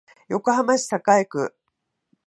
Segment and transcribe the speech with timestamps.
[0.29, 1.55] 横浜市栄区